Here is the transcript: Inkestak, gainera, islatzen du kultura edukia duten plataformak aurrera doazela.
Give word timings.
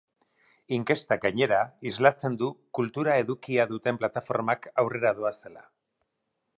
Inkestak, 0.77 1.19
gainera, 1.25 1.59
islatzen 1.91 2.39
du 2.43 2.49
kultura 2.79 3.19
edukia 3.25 3.69
duten 3.75 4.03
plataformak 4.03 4.69
aurrera 4.85 5.17
doazela. 5.21 5.67